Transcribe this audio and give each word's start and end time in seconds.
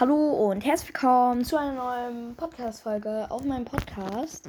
Hallo 0.00 0.48
und 0.48 0.64
herzlich 0.64 0.90
willkommen 0.94 1.44
zu 1.44 1.56
einer 1.56 1.72
neuen 1.72 2.36
Podcast-Folge 2.36 3.26
auf 3.30 3.42
meinem 3.42 3.64
Podcast. 3.64 4.48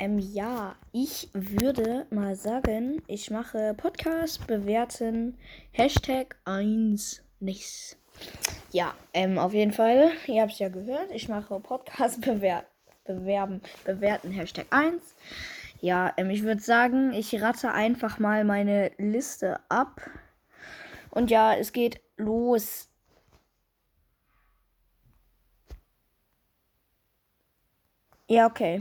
Ähm, 0.00 0.18
ja, 0.18 0.74
ich 0.90 1.28
würde 1.34 2.04
mal 2.10 2.34
sagen, 2.34 3.00
ich 3.06 3.30
mache 3.30 3.74
Podcast 3.76 4.44
bewerten 4.48 5.38
Hashtag 5.70 6.34
1 6.46 7.22
nichts. 7.38 7.96
Ja, 8.72 8.92
ähm, 9.14 9.38
auf 9.38 9.52
jeden 9.52 9.70
Fall, 9.70 10.10
ihr 10.26 10.42
habt 10.42 10.54
es 10.54 10.58
ja 10.58 10.68
gehört, 10.68 11.12
ich 11.12 11.28
mache 11.28 11.60
Podcast 11.60 12.20
bewer 12.22 12.64
bewerben, 13.04 13.60
bewerten 13.84 14.32
Hashtag 14.32 14.66
1. 14.70 15.14
Ja, 15.80 16.12
ähm, 16.16 16.28
ich 16.28 16.42
würde 16.42 16.60
sagen, 16.60 17.12
ich 17.12 17.40
rate 17.40 17.70
einfach 17.70 18.18
mal 18.18 18.42
meine 18.42 18.90
Liste 18.98 19.60
ab. 19.68 20.00
Und 21.10 21.30
ja, 21.30 21.54
es 21.54 21.72
geht 21.72 22.00
los. 22.16 22.88
Ja, 28.32 28.46
okay. 28.46 28.80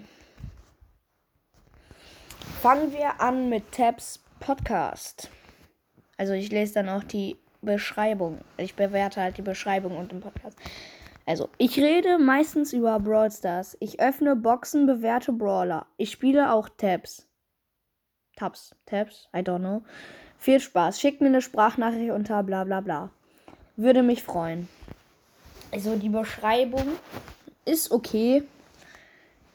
Fangen 2.62 2.94
wir 2.94 3.20
an 3.20 3.50
mit 3.50 3.70
Tabs 3.74 4.24
Podcast. 4.40 5.30
Also 6.16 6.32
ich 6.32 6.52
lese 6.52 6.76
dann 6.76 6.88
auch 6.88 7.04
die 7.04 7.36
Beschreibung. 7.62 8.40
Ich 8.56 8.76
bewerte 8.76 9.20
halt 9.20 9.38
die 9.38 9.42
Beschreibung 9.42 9.98
und 9.98 10.14
den 10.14 10.22
Podcast. 10.22 10.58
Also, 11.26 11.50
ich 11.58 11.78
rede 11.78 12.18
meistens 12.18 12.72
über 12.72 12.98
Brawl 13.02 13.30
Stars. 13.30 13.76
Ich 13.82 14.00
öffne 14.00 14.38
Boxen, 14.38 14.86
bewerte 14.86 15.34
Brawler. 15.34 15.86
Ich 15.98 16.12
spiele 16.12 16.54
auch 16.54 16.70
Tabs. 16.70 17.28
Tabs, 18.38 18.74
Tabs, 18.86 19.28
I 19.36 19.40
don't 19.40 19.60
know. 19.60 19.84
Viel 20.38 20.62
Spaß. 20.62 20.98
Schickt 20.98 21.20
mir 21.20 21.28
eine 21.28 21.42
Sprachnachricht 21.42 22.12
unter 22.12 22.42
bla 22.44 22.64
bla 22.64 22.80
bla. 22.80 23.10
Würde 23.76 24.02
mich 24.02 24.24
freuen. 24.24 24.70
Also 25.74 25.98
die 25.98 26.08
Beschreibung 26.08 26.88
ist 27.66 27.92
okay. 27.92 28.44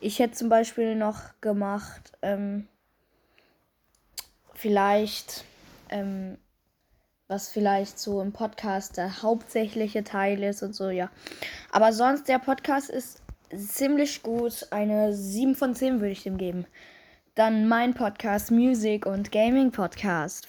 Ich 0.07 0.21
hätte 0.21 0.35
zum 0.35 0.49
Beispiel 0.49 0.95
noch 0.95 1.19
gemacht, 1.41 2.13
ähm, 2.23 2.69
vielleicht, 4.55 5.43
ähm, 5.89 6.39
was 7.27 7.49
vielleicht 7.49 7.99
so 7.99 8.23
im 8.23 8.31
Podcast 8.31 8.99
der 8.99 9.21
hauptsächliche 9.25 10.05
Teil 10.05 10.45
ist 10.45 10.63
und 10.63 10.77
so, 10.77 10.91
ja. 10.91 11.11
Aber 11.73 11.93
sonst, 11.93 12.29
der 12.29 12.39
Podcast 12.39 12.89
ist 12.89 13.21
ziemlich 13.53 14.23
gut. 14.23 14.69
Eine 14.71 15.13
7 15.13 15.57
von 15.57 15.75
10 15.75 15.95
würde 15.95 16.13
ich 16.13 16.23
dem 16.23 16.39
geben. 16.39 16.67
Dann 17.35 17.67
mein 17.67 17.93
Podcast, 17.93 18.53
Music 18.53 19.07
und 19.07 19.33
Gaming 19.33 19.73
Podcast. 19.73 20.47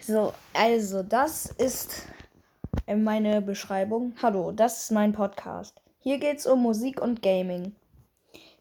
So, 0.00 0.34
also, 0.52 1.04
das 1.04 1.46
ist 1.46 2.08
meine 2.92 3.40
Beschreibung. 3.40 4.16
Hallo, 4.20 4.50
das 4.50 4.82
ist 4.82 4.90
mein 4.90 5.12
Podcast. 5.12 5.80
Hier 6.00 6.18
geht 6.18 6.38
es 6.38 6.46
um 6.48 6.60
Musik 6.60 7.00
und 7.00 7.22
Gaming. 7.22 7.72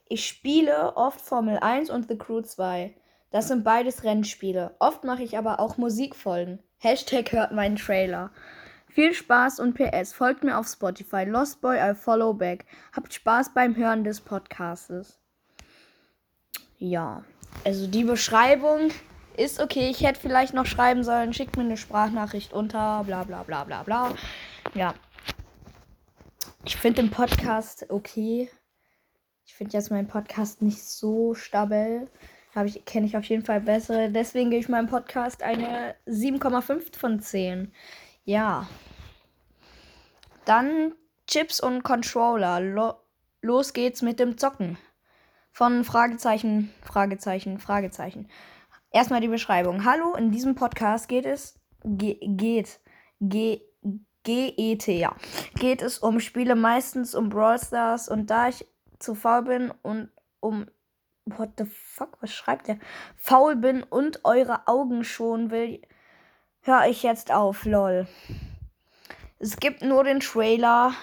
Ich 0.07 0.27
spiele 0.27 0.95
oft 0.95 1.21
Formel 1.21 1.57
1 1.59 1.89
und 1.89 2.07
The 2.07 2.17
Crew 2.17 2.41
2. 2.41 2.93
Das 3.31 3.47
sind 3.47 3.63
beides 3.63 4.03
Rennspiele. 4.03 4.75
Oft 4.79 5.03
mache 5.03 5.23
ich 5.23 5.37
aber 5.37 5.59
auch 5.59 5.77
Musikfolgen. 5.77 6.59
Hashtag 6.77 7.31
hört 7.31 7.51
meinen 7.51 7.77
Trailer. 7.77 8.31
Viel 8.87 9.13
Spaß 9.13 9.59
und 9.59 9.73
PS. 9.73 10.13
Folgt 10.13 10.43
mir 10.43 10.57
auf 10.57 10.67
Spotify. 10.67 11.23
Lost 11.23 11.61
Boy, 11.61 11.77
I 11.79 11.95
follow 11.95 12.33
back. 12.33 12.65
Habt 12.95 13.11
Spaß 13.11 13.53
beim 13.55 13.75
Hören 13.75 14.03
des 14.03 14.21
Podcastes. 14.21 15.19
Ja, 16.77 17.23
also 17.63 17.87
die 17.87 18.03
Beschreibung 18.03 18.91
ist 19.35 19.59
okay. 19.59 19.89
Ich 19.89 20.03
hätte 20.03 20.19
vielleicht 20.19 20.53
noch 20.53 20.65
schreiben 20.65 21.03
sollen, 21.03 21.33
schickt 21.33 21.57
mir 21.57 21.63
eine 21.63 21.77
Sprachnachricht 21.77 22.53
unter, 22.53 23.03
bla 23.03 23.23
bla 23.23 23.41
bla 23.43 23.63
bla 23.63 23.83
bla. 23.83 24.13
Ja. 24.75 24.93
Ich 26.65 26.77
finde 26.77 27.01
den 27.01 27.09
Podcast 27.09 27.87
okay. 27.89 28.49
Ich 29.53 29.57
finde 29.57 29.73
jetzt 29.73 29.91
meinen 29.91 30.07
Podcast 30.07 30.63
nicht 30.63 30.83
so 30.83 31.35
stabil. 31.35 32.09
Habe 32.55 32.69
ich, 32.69 32.85
kenne 32.85 33.05
ich 33.05 33.15
auf 33.15 33.23
jeden 33.25 33.45
Fall 33.45 33.61
bessere. 33.61 34.09
Deswegen 34.09 34.49
gebe 34.49 34.59
ich 34.59 34.67
meinem 34.67 34.87
Podcast 34.87 35.43
eine 35.43 35.93
7,5 36.07 36.97
von 36.97 37.19
10. 37.19 37.71
Ja. 38.25 38.67
Dann 40.45 40.95
Chips 41.27 41.59
und 41.59 41.83
Controller. 41.83 42.61
Lo 42.61 42.95
los 43.43 43.73
geht's 43.73 44.01
mit 44.01 44.19
dem 44.19 44.39
Zocken. 44.39 44.79
Von 45.51 45.83
Fragezeichen, 45.83 46.73
Fragezeichen, 46.81 47.59
Fragezeichen. 47.59 48.29
Erstmal 48.89 49.21
die 49.21 49.27
Beschreibung. 49.27 49.85
Hallo, 49.85 50.15
in 50.15 50.31
diesem 50.31 50.55
Podcast 50.55 51.07
geht 51.07 51.27
es, 51.27 51.59
ge 51.83 52.17
geht, 52.23 52.79
ge 53.19 53.61
G-E-T, 54.23 54.97
ja. 54.97 55.15
Geht 55.55 55.81
es 55.81 55.99
um 55.99 56.21
Spiele, 56.21 56.55
meistens 56.55 57.13
um 57.13 57.29
Brawl 57.29 57.59
Stars. 57.59 58.07
Und 58.07 58.29
da 58.29 58.47
ich 58.47 58.65
zu 59.03 59.15
faul 59.15 59.43
bin 59.43 59.71
und 59.81 60.09
um. 60.39 60.67
What 61.25 61.51
the 61.57 61.65
fuck? 61.65 62.17
Was 62.21 62.33
schreibt 62.33 62.67
der? 62.67 62.79
Faul 63.15 63.55
bin 63.55 63.81
und 63.83 64.25
eure 64.25 64.67
Augen 64.67 65.05
schon 65.05 65.51
will, 65.51 65.81
höre 66.63 66.87
ich 66.87 67.01
jetzt 67.01 67.31
auf, 67.31 67.63
lol. 67.63 68.07
Es 69.39 69.55
gibt 69.55 69.81
nur 69.83 70.03
den 70.03 70.19
Trailer. 70.19 70.93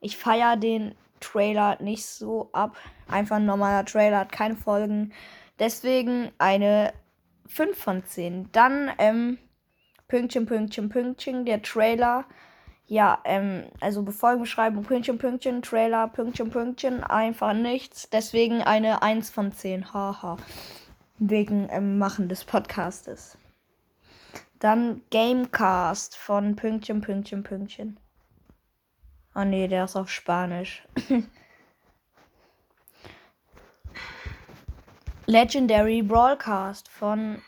Ich 0.00 0.16
feiere 0.16 0.56
den 0.56 0.94
Trailer 1.18 1.82
nicht 1.82 2.06
so 2.06 2.50
ab. 2.52 2.76
Einfach 3.08 3.36
ein 3.36 3.46
normaler 3.46 3.84
Trailer, 3.84 4.20
hat 4.20 4.30
keine 4.30 4.54
Folgen. 4.54 5.12
Deswegen 5.58 6.30
eine 6.38 6.92
5 7.48 7.76
von 7.76 8.04
10. 8.04 8.52
Dann, 8.52 8.92
ähm, 8.98 9.38
Pünktchen, 10.06 10.46
Pünktchen, 10.46 10.88
Pünktchen, 10.88 11.44
der 11.44 11.62
Trailer. 11.62 12.24
Ja, 12.88 13.20
ähm, 13.24 13.64
also 13.80 14.02
Befolgenbeschreibung, 14.02 14.82
Pünktchen, 14.82 15.18
Pünktchen, 15.18 15.60
Trailer, 15.60 16.08
Pünktchen, 16.08 16.48
Pünktchen, 16.48 17.04
einfach 17.04 17.52
nichts. 17.52 18.08
Deswegen 18.08 18.62
eine 18.62 19.02
1 19.02 19.28
von 19.28 19.52
10. 19.52 19.92
Haha. 19.92 20.38
Wegen 21.18 21.68
ähm, 21.70 21.98
Machen 21.98 22.30
des 22.30 22.44
Podcastes. 22.44 23.36
Dann 24.58 25.02
Gamecast 25.10 26.16
von 26.16 26.56
Pünktchen, 26.56 27.02
Pünktchen, 27.02 27.42
Pünktchen. 27.42 28.00
Oh 29.34 29.44
nee, 29.44 29.68
der 29.68 29.84
ist 29.84 29.94
auf 29.94 30.10
Spanisch. 30.10 30.82
Legendary 35.26 36.00
Broadcast 36.00 36.88
von 36.88 37.42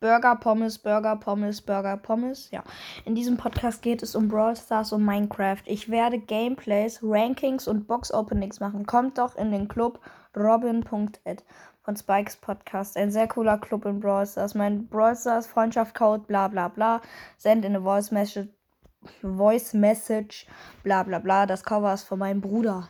Burger 0.00 0.36
Pommes, 0.36 0.78
Burger 0.78 1.16
Pommes, 1.16 1.60
Burger 1.60 1.96
Pommes. 1.96 2.50
Ja, 2.52 2.62
in 3.04 3.16
diesem 3.16 3.36
Podcast 3.36 3.82
geht 3.82 4.04
es 4.04 4.14
um 4.14 4.28
Brawl 4.28 4.54
Stars 4.54 4.92
und 4.92 5.04
Minecraft. 5.04 5.62
Ich 5.64 5.88
werde 5.88 6.20
Gameplays, 6.20 7.00
Rankings 7.02 7.66
und 7.66 7.88
Box 7.88 8.14
Openings 8.14 8.60
machen. 8.60 8.86
Kommt 8.86 9.18
doch 9.18 9.34
in 9.34 9.50
den 9.50 9.66
Club 9.66 9.98
robin.ed 10.36 11.42
von 11.82 11.96
Spikes 11.96 12.36
Podcast. 12.36 12.96
Ein 12.96 13.10
sehr 13.10 13.26
cooler 13.26 13.58
Club 13.58 13.86
in 13.86 13.98
Brawl 13.98 14.24
Stars. 14.24 14.54
Mein 14.54 14.86
Brawl 14.86 15.16
Stars 15.16 15.48
Freundschaft 15.48 15.96
Code, 15.96 16.22
bla 16.28 16.46
bla 16.46 16.68
bla. 16.68 17.02
Send 17.36 17.64
in 17.64 17.74
a 17.74 17.80
Voice 17.80 18.12
Message, 18.12 18.50
Voice 19.20 19.74
Message, 19.74 20.46
bla 20.84 21.02
bla 21.02 21.18
bla. 21.18 21.44
Das 21.46 21.64
Cover 21.64 21.92
ist 21.92 22.04
von 22.04 22.20
meinem 22.20 22.40
Bruder. 22.40 22.88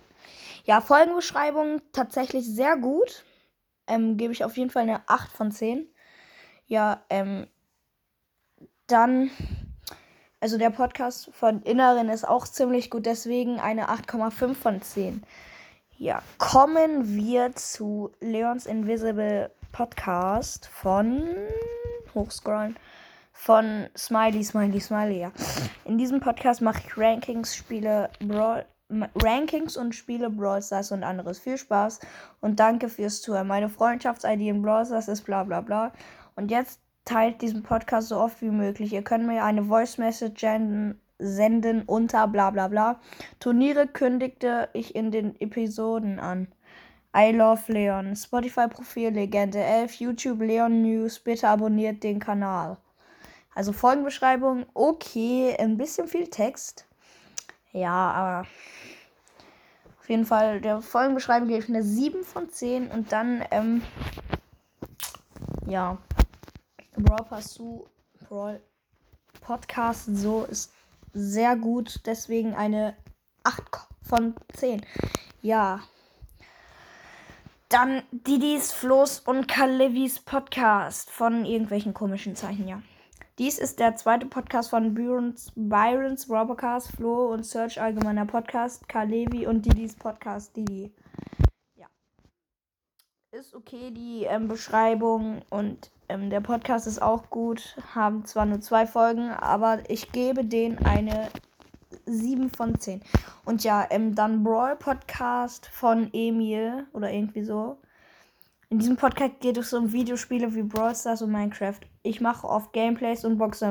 Ja, 0.64 0.82
Folgenbeschreibung 0.82 1.80
tatsächlich 1.92 2.44
sehr 2.46 2.76
gut. 2.76 3.24
Ähm, 3.86 4.18
Gebe 4.18 4.34
ich 4.34 4.44
auf 4.44 4.58
jeden 4.58 4.68
Fall 4.68 4.82
eine 4.82 5.08
8 5.08 5.32
von 5.32 5.50
10. 5.50 5.88
Ja, 6.68 7.02
ähm, 7.10 7.46
dann, 8.86 9.30
also 10.40 10.58
der 10.58 10.70
Podcast 10.70 11.30
von 11.32 11.62
Inneren 11.62 12.08
ist 12.08 12.26
auch 12.26 12.46
ziemlich 12.46 12.90
gut, 12.90 13.06
deswegen 13.06 13.58
eine 13.58 13.88
8,5 13.88 14.54
von 14.54 14.80
10. 14.80 15.22
Ja, 15.96 16.22
kommen 16.38 17.16
wir 17.16 17.54
zu 17.56 18.12
Leons 18.20 18.66
Invisible 18.66 19.50
Podcast 19.72 20.66
von 20.68 21.24
Hochscrollen 22.14 22.76
von 23.32 23.86
Smiley, 23.96 24.42
Smiley, 24.42 24.80
Smiley, 24.80 25.20
ja. 25.20 25.32
In 25.84 25.96
diesem 25.96 26.20
Podcast 26.20 26.60
mache 26.60 26.82
ich 26.84 26.98
Rankings, 26.98 27.54
Spiele, 27.54 28.10
Brawl, 28.20 28.66
Rankings 29.14 29.76
und 29.76 29.94
Spiele 29.94 30.28
Brawl 30.28 30.62
Stars 30.62 30.90
und 30.92 31.04
anderes. 31.04 31.38
Viel 31.38 31.56
Spaß 31.56 32.00
und 32.40 32.58
danke 32.58 32.88
fürs 32.88 33.22
Zuhören. 33.22 33.46
Meine 33.46 33.68
Freundschafts-ID 33.68 34.40
in 34.40 34.62
Brawl 34.62 34.84
Stars 34.86 35.08
ist 35.08 35.22
bla 35.22 35.44
bla 35.44 35.60
bla. 35.60 35.92
Und 36.38 36.52
jetzt 36.52 36.80
teilt 37.04 37.42
diesen 37.42 37.64
Podcast 37.64 38.10
so 38.10 38.16
oft 38.16 38.40
wie 38.42 38.50
möglich. 38.50 38.92
Ihr 38.92 39.02
könnt 39.02 39.26
mir 39.26 39.42
eine 39.42 39.64
Voice 39.64 39.98
Message 39.98 40.46
senden 41.18 41.82
unter 41.82 42.28
bla 42.28 42.50
bla 42.50 42.68
bla. 42.68 43.00
Turniere 43.40 43.88
kündigte 43.88 44.68
ich 44.72 44.94
in 44.94 45.10
den 45.10 45.34
Episoden 45.40 46.20
an. 46.20 46.46
I 47.16 47.32
love 47.32 47.72
Leon. 47.72 48.14
Spotify-Profil 48.14 49.10
Legende 49.10 49.58
11. 49.58 49.94
YouTube 49.94 50.40
Leon 50.40 50.80
News. 50.80 51.18
Bitte 51.18 51.48
abonniert 51.48 52.04
den 52.04 52.20
Kanal. 52.20 52.76
Also 53.52 53.72
Folgenbeschreibung. 53.72 54.64
Okay, 54.74 55.56
ein 55.58 55.76
bisschen 55.76 56.06
viel 56.06 56.28
Text. 56.28 56.86
Ja, 57.72 58.12
aber 58.12 58.46
auf 59.98 60.08
jeden 60.08 60.24
Fall 60.24 60.60
der 60.60 60.82
Folgenbeschreibung 60.82 61.48
gebe 61.48 61.64
ich 61.64 61.68
eine 61.68 61.82
7 61.82 62.22
von 62.22 62.48
10 62.48 62.92
und 62.92 63.10
dann, 63.10 63.44
ähm, 63.50 63.82
ja. 65.66 65.98
Brawl 66.98 67.42
zu 67.42 67.86
Brawl 68.28 68.60
Podcast 69.40 70.06
so 70.16 70.44
ist 70.44 70.72
sehr 71.12 71.56
gut. 71.56 72.00
Deswegen 72.06 72.54
eine 72.54 72.96
8 73.44 73.62
von 74.02 74.34
10. 74.54 74.84
Ja. 75.42 75.80
Dann 77.68 78.02
Didis, 78.10 78.72
Flo's 78.72 79.20
und 79.20 79.46
Kalevis 79.46 80.20
Podcast 80.20 81.10
von 81.10 81.44
irgendwelchen 81.44 81.94
komischen 81.94 82.34
Zeichen, 82.34 82.66
ja. 82.66 82.82
Dies 83.38 83.58
ist 83.58 83.78
der 83.78 83.94
zweite 83.94 84.26
Podcast 84.26 84.70
von 84.70 84.94
Byrons, 84.94 85.52
Byrons 85.54 86.28
Robocast, 86.28 86.90
Flo 86.90 87.32
und 87.32 87.44
Search 87.44 87.80
Allgemeiner 87.80 88.26
Podcast, 88.26 88.88
Kalevi 88.88 89.46
und 89.46 89.64
Didis 89.64 89.94
Podcast, 89.94 90.56
Didi. 90.56 90.92
Ja. 91.76 91.86
Ist 93.30 93.54
okay, 93.54 93.92
die 93.92 94.24
ähm, 94.24 94.48
Beschreibung 94.48 95.42
und 95.50 95.92
ähm, 96.08 96.30
der 96.30 96.40
Podcast 96.40 96.86
ist 96.86 97.00
auch 97.00 97.30
gut. 97.30 97.76
Haben 97.94 98.24
zwar 98.24 98.46
nur 98.46 98.60
zwei 98.60 98.86
Folgen, 98.86 99.30
aber 99.30 99.80
ich 99.88 100.12
gebe 100.12 100.44
denen 100.44 100.78
eine 100.78 101.28
7 102.06 102.50
von 102.50 102.78
10. 102.78 103.02
Und 103.44 103.64
ja, 103.64 103.86
ähm, 103.90 104.14
dann 104.14 104.42
Brawl 104.42 104.76
Podcast 104.76 105.66
von 105.66 106.10
Emil 106.12 106.86
oder 106.92 107.10
irgendwie 107.10 107.42
so. 107.42 107.78
In 108.70 108.78
diesem 108.78 108.96
Podcast 108.96 109.40
geht 109.40 109.56
es 109.56 109.72
um 109.72 109.92
Videospiele 109.92 110.54
wie 110.54 110.62
Brawl 110.62 110.94
Stars 110.94 111.22
und 111.22 111.32
Minecraft. 111.32 111.80
Ich 112.02 112.20
mache 112.20 112.46
oft 112.46 112.72
Gameplays 112.72 113.24
und 113.24 113.38
Box, 113.38 113.64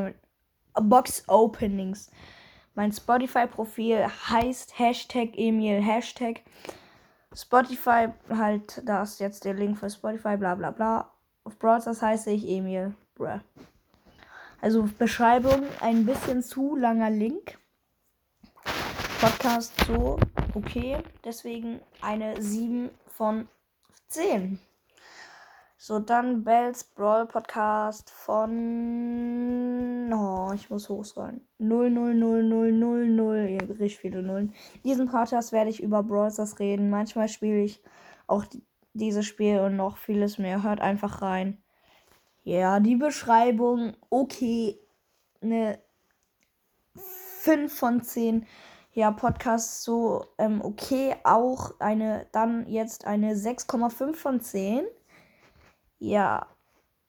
Box 0.73 1.23
Openings. 1.27 2.09
Mein 2.73 2.91
Spotify-Profil 2.91 4.05
heißt 4.29 4.77
Hashtag 4.77 5.29
Emil 5.35 5.81
Hashtag. 5.81 6.41
Spotify 7.35 8.09
halt, 8.29 8.81
da 8.85 9.03
ist 9.03 9.19
jetzt 9.19 9.45
der 9.45 9.53
Link 9.53 9.77
für 9.77 9.89
Spotify, 9.89 10.37
bla 10.37 10.55
bla 10.55 10.71
bla. 10.71 11.11
Auf 11.47 11.57
Brawl 11.59 11.79
Stars 11.79 12.01
heiße 12.01 12.31
ich 12.31 12.45
Emil. 12.45 12.93
Bruh. 13.15 13.39
Also 14.59 14.89
Beschreibung, 14.99 15.63
ein 15.79 16.05
bisschen 16.05 16.43
zu 16.43 16.75
langer 16.75 17.09
Link. 17.09 17.57
Podcast 19.21 19.71
so 19.87 20.19
okay. 20.55 20.97
Deswegen 21.23 21.79
eine 22.01 22.41
7 22.41 22.89
von 23.05 23.47
10. 24.09 24.59
So, 25.77 25.99
dann 25.99 26.43
Bells 26.43 26.83
Brawl 26.83 27.27
Podcast 27.27 28.09
von. 28.09 30.11
Oh, 30.11 30.51
ich 30.53 30.69
muss 30.69 30.89
hochscrollen. 30.89 31.47
0000000. 31.61 33.79
Richtig 33.79 33.99
viele 33.99 34.21
Nullen. 34.21 34.53
In 34.83 34.83
diesem 34.83 35.07
Podcast 35.07 35.53
werde 35.53 35.69
ich 35.69 35.81
über 35.81 36.03
Brawl 36.03 36.29
Stars 36.29 36.59
reden. 36.59 36.89
Manchmal 36.89 37.29
spiele 37.29 37.61
ich 37.61 37.81
auch 38.27 38.43
dieses 38.97 39.25
Spiel 39.25 39.59
und 39.59 39.75
noch 39.75 39.97
vieles 39.97 40.37
mehr. 40.37 40.63
Hört 40.63 40.81
einfach 40.81 41.21
rein. 41.21 41.61
Ja, 42.43 42.79
die 42.79 42.95
Beschreibung. 42.95 43.95
Okay. 44.09 44.79
Eine 45.41 45.79
5 46.95 47.73
von 47.73 48.01
10 48.01 48.45
ja, 48.97 49.11
Podcast 49.11 49.83
so 49.83 50.25
ähm, 50.39 50.59
okay. 50.63 51.15
Auch 51.23 51.79
eine, 51.79 52.25
dann 52.31 52.67
jetzt 52.67 53.05
eine 53.05 53.35
6,5 53.35 54.15
von 54.15 54.41
10. 54.41 54.85
Ja, 55.99 56.47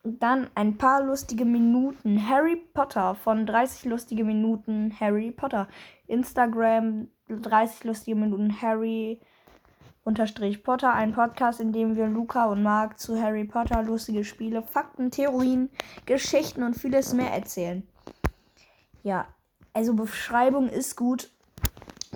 dann 0.04 0.50
ein 0.54 0.76
paar 0.76 1.02
lustige 1.02 1.46
Minuten. 1.46 2.28
Harry 2.28 2.56
Potter 2.56 3.14
von 3.14 3.46
30 3.46 3.86
lustige 3.86 4.24
Minuten 4.24 4.94
Harry 5.00 5.30
Potter. 5.30 5.66
Instagram 6.06 7.08
30 7.28 7.84
lustige 7.84 8.16
Minuten 8.16 8.60
Harry 8.60 9.20
unterstrich 10.08 10.64
Potter. 10.64 10.94
Ein 10.94 11.12
Podcast, 11.12 11.60
in 11.60 11.72
dem 11.72 11.94
wir 11.94 12.06
Luca 12.06 12.46
und 12.46 12.62
Mark 12.62 12.98
zu 12.98 13.20
Harry 13.22 13.44
Potter 13.44 13.82
lustige 13.82 14.24
Spiele, 14.24 14.62
Fakten, 14.62 15.10
Theorien, 15.10 15.68
Geschichten 16.06 16.62
und 16.62 16.74
vieles 16.74 17.12
mehr 17.12 17.30
erzählen. 17.30 17.86
Ja, 19.02 19.28
also 19.74 19.92
Beschreibung 19.92 20.70
ist 20.70 20.96
gut. 20.96 21.30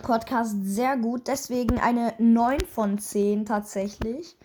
Podcast 0.03 0.57
sehr 0.63 0.97
gut. 0.97 1.29
Deswegen 1.29 1.79
eine 1.79 2.15
9 2.19 2.61
von 2.61 2.99
10 2.99 3.45
tatsächlich. 3.45 4.37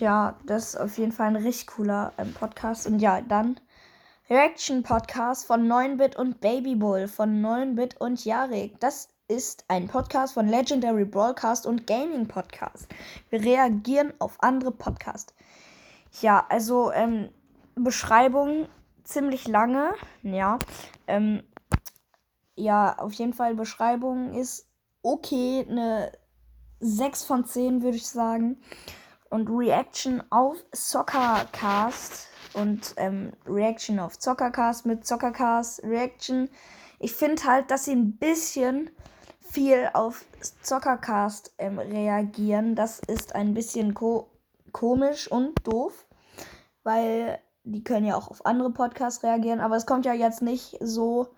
Ja, 0.00 0.36
das 0.44 0.74
ist 0.74 0.76
auf 0.76 0.98
jeden 0.98 1.12
Fall 1.12 1.28
ein 1.28 1.36
richtig 1.36 1.68
cooler 1.68 2.12
ähm, 2.18 2.34
Podcast. 2.34 2.88
Und 2.88 2.98
ja, 2.98 3.20
dann 3.20 3.60
Reaction 4.28 4.82
Podcast 4.82 5.46
von 5.46 5.68
9-Bit 5.68 6.16
und 6.16 6.40
Babybull 6.40 7.06
von 7.06 7.40
9-Bit 7.40 8.00
und 8.00 8.24
Jarek. 8.24 8.80
Das 8.80 9.08
ist 9.30 9.64
ein 9.68 9.86
Podcast 9.86 10.34
von 10.34 10.48
Legendary 10.48 11.04
Broadcast 11.04 11.64
und 11.64 11.86
Gaming 11.86 12.26
Podcast. 12.26 12.88
Wir 13.28 13.40
reagieren 13.40 14.12
auf 14.18 14.36
andere 14.40 14.72
Podcasts. 14.72 15.32
Ja, 16.20 16.44
also 16.48 16.90
ähm, 16.90 17.28
Beschreibung 17.76 18.66
ziemlich 19.04 19.46
lange. 19.46 19.94
Ja, 20.24 20.58
ähm, 21.06 21.44
ja, 22.56 22.98
auf 22.98 23.12
jeden 23.12 23.32
Fall 23.32 23.54
Beschreibung 23.54 24.34
ist 24.34 24.66
okay, 25.02 25.64
eine 25.70 26.10
6 26.80 27.22
von 27.22 27.44
10 27.44 27.82
würde 27.82 27.98
ich 27.98 28.08
sagen. 28.08 28.60
Und 29.28 29.48
Reaction 29.48 30.24
auf 30.30 30.56
Soccercast 30.72 32.26
und 32.54 32.94
ähm, 32.96 33.32
Reaction 33.46 34.00
auf 34.00 34.18
Zoccercast 34.18 34.86
mit 34.86 35.06
Zoccercast 35.06 35.84
Reaction. 35.84 36.50
Ich 36.98 37.14
finde 37.14 37.44
halt, 37.44 37.70
dass 37.70 37.84
sie 37.84 37.92
ein 37.92 38.16
bisschen 38.16 38.90
viel 39.50 39.90
auf 39.92 40.24
Zoccercast 40.62 41.52
ähm, 41.58 41.78
reagieren. 41.78 42.74
Das 42.76 43.00
ist 43.00 43.34
ein 43.34 43.54
bisschen 43.54 43.94
ko 43.94 44.28
komisch 44.72 45.30
und 45.30 45.66
doof, 45.66 46.06
weil 46.84 47.40
die 47.64 47.82
können 47.82 48.06
ja 48.06 48.14
auch 48.14 48.30
auf 48.30 48.46
andere 48.46 48.70
Podcasts 48.70 49.24
reagieren, 49.24 49.60
aber 49.60 49.76
es 49.76 49.84
kommt 49.84 50.06
ja 50.06 50.14
jetzt 50.14 50.42
nicht 50.42 50.76
so 50.80 51.28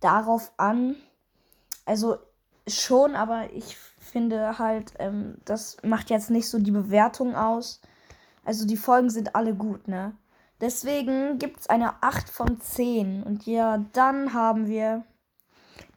darauf 0.00 0.52
an. 0.58 0.96
Also 1.86 2.18
schon, 2.68 3.14
aber 3.16 3.50
ich 3.52 3.76
finde 3.98 4.58
halt, 4.58 4.92
ähm, 4.98 5.38
das 5.44 5.78
macht 5.82 6.10
jetzt 6.10 6.30
nicht 6.30 6.48
so 6.48 6.58
die 6.58 6.70
Bewertung 6.70 7.34
aus. 7.34 7.80
Also 8.44 8.66
die 8.66 8.76
Folgen 8.76 9.08
sind 9.08 9.34
alle 9.34 9.54
gut, 9.54 9.88
ne? 9.88 10.14
Deswegen 10.60 11.38
gibt 11.38 11.60
es 11.60 11.68
eine 11.68 12.02
8 12.02 12.28
von 12.28 12.60
10. 12.60 13.22
Und 13.22 13.46
ja, 13.46 13.84
dann 13.92 14.34
haben 14.34 14.66
wir 14.66 15.04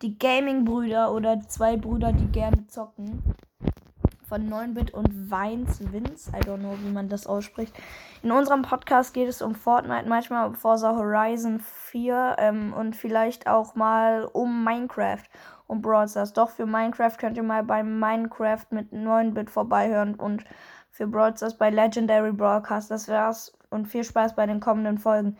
die 0.01 0.17
Gaming-Brüder 0.17 1.11
oder 1.11 1.41
zwei 1.47 1.77
Brüder, 1.77 2.13
die 2.13 2.27
gerne 2.27 2.67
zocken 2.67 3.23
von 4.27 4.49
9-Bit 4.49 4.93
und 4.93 5.31
Weins 5.31 5.79
Vince. 5.91 6.31
I 6.31 6.41
don't 6.41 6.59
know, 6.59 6.75
wie 6.83 6.91
man 6.91 7.07
das 7.07 7.27
ausspricht. 7.27 7.73
In 8.23 8.31
unserem 8.31 8.61
Podcast 8.61 9.13
geht 9.13 9.29
es 9.29 9.41
um 9.41 9.55
Fortnite, 9.55 10.07
manchmal 10.07 10.47
um 10.47 10.55
Forza 10.55 10.95
Horizon 10.95 11.61
4 11.61 12.35
ähm, 12.39 12.73
und 12.73 12.95
vielleicht 12.95 13.47
auch 13.47 13.75
mal 13.75 14.25
um 14.25 14.65
Minecraft 14.65 15.23
und 15.67 15.81
Brawl 15.81 16.09
Stars. 16.09 16.33
Doch 16.33 16.49
für 16.49 16.65
Minecraft 16.65 17.15
könnt 17.17 17.37
ihr 17.37 17.43
mal 17.43 17.63
bei 17.63 17.83
Minecraft 17.83 18.65
mit 18.71 18.91
9-Bit 18.91 19.49
vorbeihören 19.49 20.15
und 20.15 20.43
für 20.91 21.07
Brawl 21.07 21.35
Stars 21.37 21.57
bei 21.57 21.69
Legendary 21.69 22.33
Broadcast. 22.33 22.91
Das 22.91 23.07
wär's 23.07 23.57
und 23.69 23.87
viel 23.87 24.03
Spaß 24.03 24.35
bei 24.35 24.45
den 24.45 24.59
kommenden 24.59 24.97
Folgen. 24.97 25.37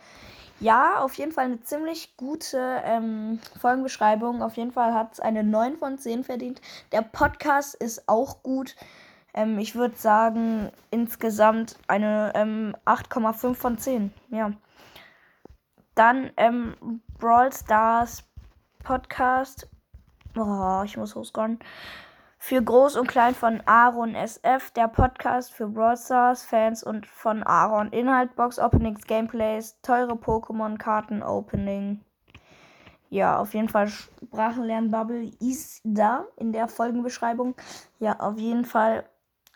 Ja, 0.60 1.00
auf 1.00 1.14
jeden 1.14 1.30
Fall 1.30 1.44
eine 1.44 1.60
ziemlich 1.62 2.16
gute 2.16 2.82
ähm, 2.84 3.38
Folgenbeschreibung. 3.60 4.42
Auf 4.42 4.56
jeden 4.56 4.72
Fall 4.72 4.92
hat 4.92 5.12
es 5.12 5.20
eine 5.20 5.44
9 5.44 5.76
von 5.76 5.98
10 5.98 6.24
verdient. 6.24 6.60
Der 6.90 7.02
Podcast 7.02 7.76
ist 7.76 8.08
auch 8.08 8.42
gut. 8.42 8.74
Ähm, 9.34 9.58
ich 9.60 9.76
würde 9.76 9.96
sagen, 9.96 10.72
insgesamt 10.90 11.78
eine 11.86 12.32
ähm, 12.34 12.74
8,5 12.86 13.54
von 13.54 13.78
10. 13.78 14.12
Ja. 14.30 14.52
Dann 15.94 16.30
ähm, 16.36 17.02
Brawl 17.18 17.52
Stars 17.52 18.24
Podcast. 18.82 19.68
Oh, 20.36 20.82
ich 20.84 20.96
muss 20.96 21.14
hochscrollen. 21.14 21.60
Für 22.40 22.62
Groß 22.62 22.96
und 22.96 23.08
Klein 23.08 23.34
von 23.34 23.60
Aaron 23.66 24.14
SF, 24.14 24.70
der 24.70 24.86
Podcast 24.86 25.52
für 25.52 25.66
Brawl 25.66 25.96
Stars 25.96 26.44
Fans 26.44 26.84
und 26.84 27.04
von 27.04 27.42
Aaron. 27.42 27.90
Inhalt, 27.90 28.36
Box 28.36 28.60
Openings, 28.60 29.06
Gameplays, 29.06 29.76
teure 29.82 30.14
Pokémon-Karten, 30.14 31.22
Opening. 31.22 32.00
Ja, 33.10 33.38
auf 33.38 33.54
jeden 33.54 33.68
Fall 33.68 33.88
Sprachenlernbubble 33.88 35.32
ist 35.40 35.80
da 35.82 36.26
in 36.36 36.52
der 36.52 36.68
Folgenbeschreibung. 36.68 37.56
Ja, 37.98 38.20
auf 38.20 38.38
jeden 38.38 38.64
Fall. 38.64 39.04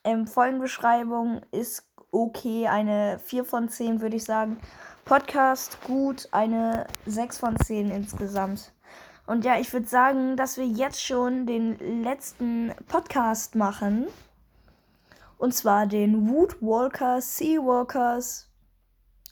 Ähm, 0.05 0.27
Folgenbeschreibung 0.27 1.43
ist 1.53 1.89
okay, 2.11 2.67
eine 2.67 3.21
4 3.21 3.45
von 3.45 3.69
10 3.69 4.01
würde 4.01 4.17
ich 4.17 4.25
sagen. 4.25 4.59
Podcast 5.05 5.79
gut, 5.87 6.29
eine 6.33 6.89
6 7.07 7.39
von 7.39 7.57
10 7.57 7.93
insgesamt. 7.93 8.73
Und 9.33 9.47
ja, 9.47 9.59
ich 9.59 9.73
würde 9.73 9.87
sagen, 9.87 10.37
dass 10.37 10.59
wir 10.59 10.67
jetzt 10.67 11.03
schon 11.03 11.47
den 11.47 12.03
letzten 12.03 12.75
Podcast 12.87 13.55
machen. 13.55 14.07
Und 15.39 15.55
zwar 15.55 15.87
den 15.87 16.29
Woodwalkers, 16.29 17.39
Seawalkers, 17.39 18.51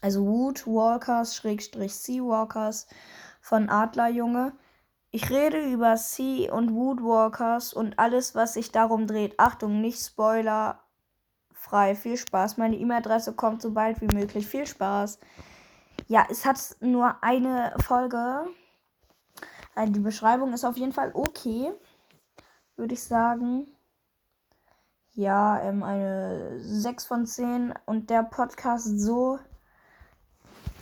also 0.00 0.24
Woodwalkers, 0.24 1.36
Schrägstrich 1.36 1.94
Seawalkers 1.94 2.86
von 3.42 3.68
Adlerjunge. 3.68 4.54
Ich 5.10 5.28
rede 5.28 5.60
über 5.70 5.98
Sea 5.98 6.50
und 6.50 6.72
Woodwalkers 6.72 7.74
und 7.74 7.98
alles, 7.98 8.34
was 8.34 8.54
sich 8.54 8.72
darum 8.72 9.06
dreht. 9.06 9.38
Achtung, 9.38 9.82
nicht 9.82 10.00
Spoiler. 10.00 10.80
Frei. 11.52 11.94
Viel 11.94 12.16
Spaß. 12.16 12.56
Meine 12.56 12.76
E-Mail-Adresse 12.76 13.34
kommt 13.34 13.60
so 13.60 13.72
bald 13.72 14.00
wie 14.00 14.16
möglich. 14.16 14.46
Viel 14.46 14.66
Spaß. 14.66 15.18
Ja, 16.08 16.26
es 16.30 16.46
hat 16.46 16.58
nur 16.80 17.22
eine 17.22 17.74
Folge 17.86 18.46
Also 19.74 19.92
die 19.92 20.00
Beschreibung 20.00 20.52
ist 20.52 20.64
auf 20.64 20.76
jeden 20.76 20.92
Fall 20.92 21.10
okay, 21.14 21.72
würde 22.76 22.94
ich 22.94 23.02
sagen. 23.02 23.66
Ja, 25.12 25.60
ähm, 25.62 25.82
eine 25.82 26.60
6 26.60 27.06
von 27.06 27.26
10 27.26 27.74
und 27.84 28.10
der 28.10 28.22
Podcast 28.22 29.00
so, 29.00 29.38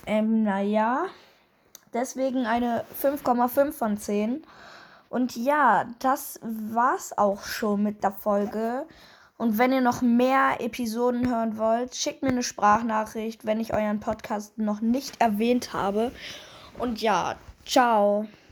ähm, 0.07 0.42
naja, 0.42 1.07
deswegen 1.92 2.47
eine 2.47 2.85
5,5 3.00 3.73
von 3.73 3.97
10. 3.97 4.45
Und 5.09 5.37
ja, 5.37 5.87
das 6.00 6.38
war's 6.42 7.16
auch 7.16 7.42
schon 7.42 7.83
mit 7.83 8.02
der 8.02 8.12
Folge. 8.12 8.87
Und 9.38 9.57
wenn 9.57 9.73
ihr 9.73 9.80
noch 9.80 10.02
mehr 10.02 10.61
Episoden 10.61 11.28
hören 11.28 11.57
wollt, 11.59 11.95
schickt 11.95 12.23
mir 12.23 12.30
eine 12.30 12.42
Sprachnachricht, 12.42 13.47
wenn 13.47 13.61
ich 13.61 13.73
euren 13.73 14.00
Podcast 14.00 14.59
noch 14.59 14.80
nicht 14.80 15.21
erwähnt 15.21 15.73
habe. 15.73 16.12
Und 16.78 17.00
ja, 17.00 17.37
ciao. 17.64 18.26